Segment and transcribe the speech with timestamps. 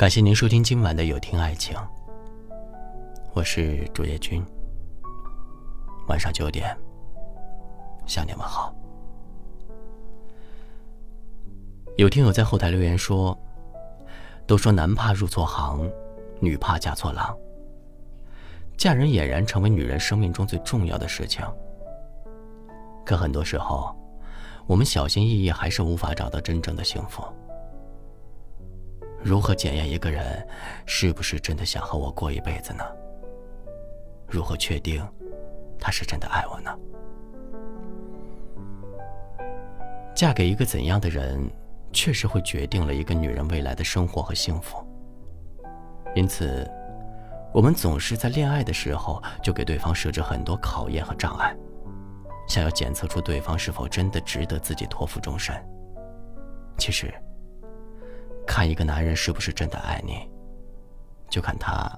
[0.00, 1.76] 感谢您收听今晚的有听爱情，
[3.34, 4.42] 我是主页君。
[6.08, 6.74] 晚上九点，
[8.06, 8.74] 向你们好。
[11.98, 13.38] 有听友在后台留言说
[14.48, 15.86] ：“都说男怕入错行，
[16.40, 17.36] 女怕嫁错郎。
[18.78, 21.44] 嫁人俨然成为女人生命中最重要的事情。
[23.04, 23.94] 可很多时候，
[24.66, 27.22] 我们小心翼翼，还是无法找到真正的幸福。”
[29.22, 30.46] 如何检验一个人
[30.86, 32.82] 是不是真的想和我过一辈子呢？
[34.26, 35.06] 如何确定
[35.78, 36.74] 他是真的爱我呢？
[40.14, 41.50] 嫁给一个怎样的人，
[41.92, 44.82] 确实会决定了一个女人未来的生活和幸福。
[46.14, 46.66] 因此，
[47.52, 51.54] 我们总是在恋爱的时候就给对方设置很多考验和障碍，
[52.48, 55.54] 想要检测出对方是否真的值得自己托付终身。
[56.78, 57.12] 其实。
[58.50, 60.28] 看一个男人是不是真的爱你，
[61.28, 61.88] 就看他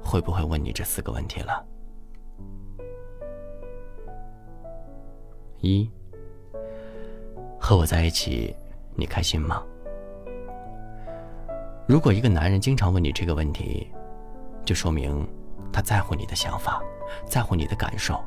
[0.00, 1.66] 会不会问你这四个问题了。
[5.58, 5.90] 一，
[7.58, 8.54] 和我在一起，
[8.94, 9.60] 你开心吗？
[11.88, 13.90] 如果一个男人经常问你这个问题，
[14.64, 15.28] 就说明
[15.72, 16.80] 他在乎你的想法，
[17.26, 18.22] 在乎你的感受，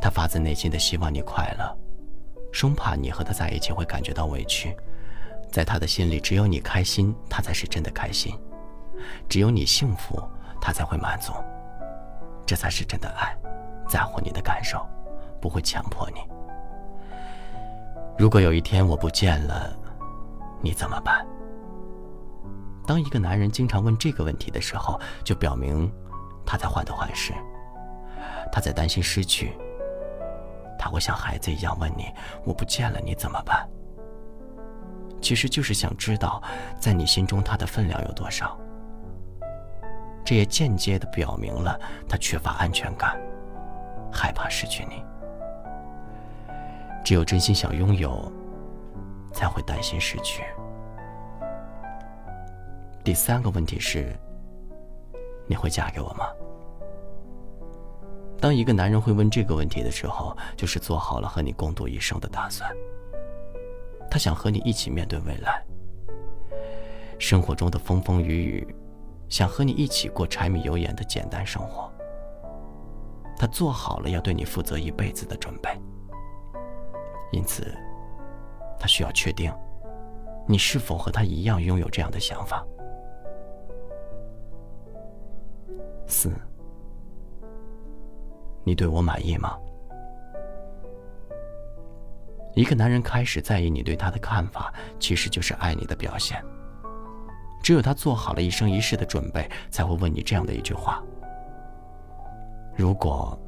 [0.00, 1.78] 他发自内心的希望你快乐，
[2.52, 4.74] 生怕你和他在一起会感觉到委屈。
[5.50, 8.34] 在他的心里，只有你开心，他才是真的开心；
[9.28, 10.22] 只有你幸福，
[10.60, 11.32] 他才会满足。
[12.46, 13.36] 这才是真的爱，
[13.88, 14.86] 在乎你的感受，
[15.40, 16.20] 不会强迫你。
[18.18, 19.76] 如果有一天我不见了，
[20.62, 21.26] 你怎么办？
[22.86, 25.92] 当一个男人经常问这个问题的时候，就表明
[26.46, 27.32] 他在患得患失，
[28.50, 29.56] 他在担心失去。
[30.78, 32.06] 他会像孩子一样问你
[32.46, 33.68] ：“我不见了，你怎么办？”
[35.28, 36.42] 其实就是想知道，
[36.80, 38.58] 在你心中他的分量有多少。
[40.24, 43.14] 这也间接的表明了他缺乏安全感，
[44.10, 45.04] 害怕失去你。
[47.04, 48.32] 只有真心想拥有，
[49.30, 50.42] 才会担心失去。
[53.04, 54.18] 第三个问题是：
[55.46, 56.24] 你会嫁给我吗？
[58.40, 62.74] 当一个男人会问这个问题的时候，就是做好了和你共度一生的打算。
[64.10, 65.62] 他想和你一起面对未来，
[67.18, 68.74] 生活中的风风雨雨，
[69.28, 71.92] 想和你一起过柴米油盐的简单生活。
[73.36, 75.70] 他做好了要对你负责一辈子的准备，
[77.30, 77.72] 因此，
[78.80, 79.52] 他需要确定，
[80.46, 82.66] 你是否和他一样拥有这样的想法。
[86.06, 86.32] 四，
[88.64, 89.56] 你对我满意吗？
[92.58, 96.44] 一个男人开始在意你对他的看法，其实就是爱你的表现。
[97.62, 101.00] 只有他做好了一生一世的准备，才会问你这样的一句话。
[102.76, 103.40] 如果，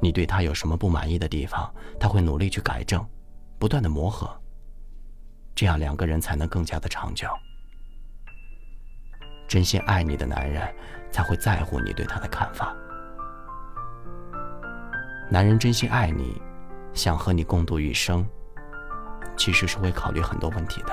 [0.00, 1.70] 你对他有什么不满意的地方，
[2.00, 3.06] 他会努力去改正，
[3.58, 4.34] 不断的磨合。
[5.54, 7.28] 这样两个人才能更加的长久。
[9.46, 10.66] 真心爱你的男人，
[11.12, 12.74] 才会在乎你对他的看法。
[15.30, 16.40] 男人真心爱你，
[16.94, 18.26] 想和你共度余生。
[19.38, 20.92] 其实是会考虑很多问题的，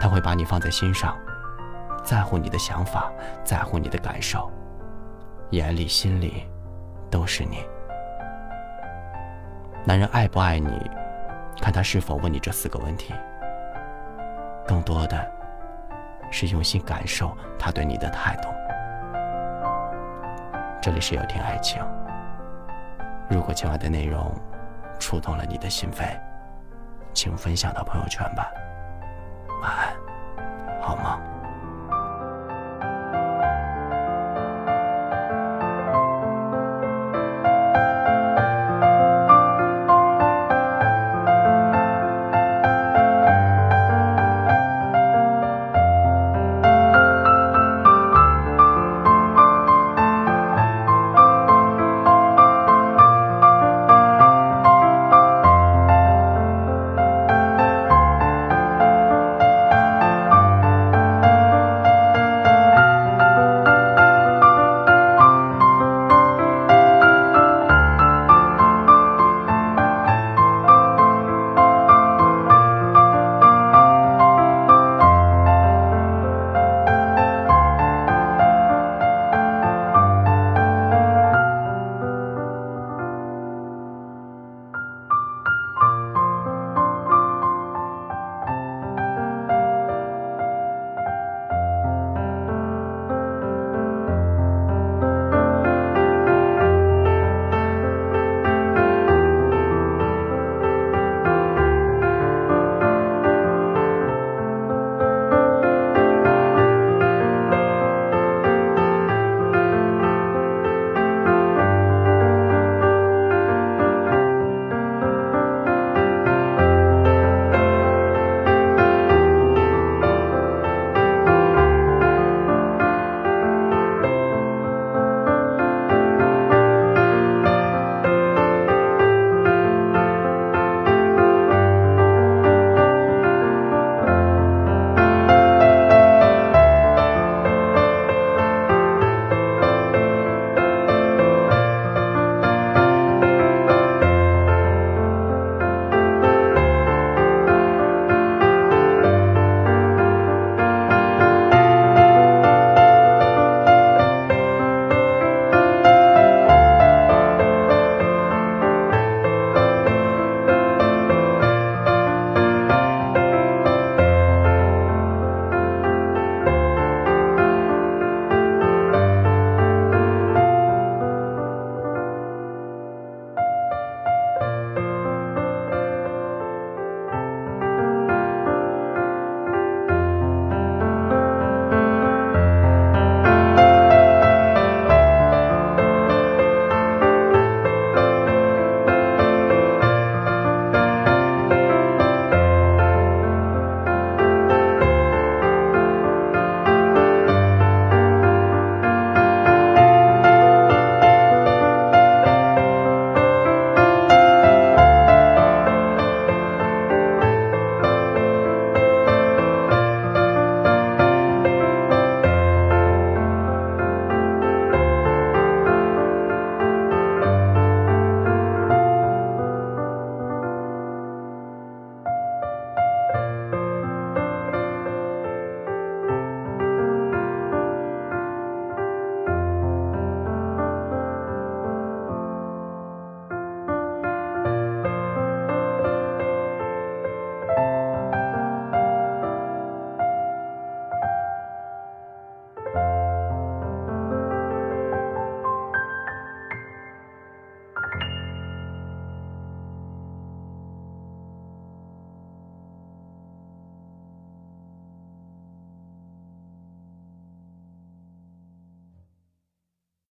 [0.00, 1.16] 他会把你放在心上，
[2.04, 3.10] 在乎你的想法，
[3.44, 4.50] 在乎你的感受，
[5.50, 6.46] 眼里心里
[7.08, 7.64] 都是你。
[9.84, 10.90] 男人爱不爱你，
[11.62, 13.14] 看他是否问你这四个问题，
[14.66, 15.32] 更多的
[16.30, 18.48] 是用心感受他对你的态度。
[20.82, 21.80] 这里是有听爱情，
[23.28, 24.34] 如果今晚的内容
[24.98, 26.18] 触动了你的心扉。
[27.12, 28.50] 请分享到朋友圈吧，
[29.62, 31.29] 晚安，好梦。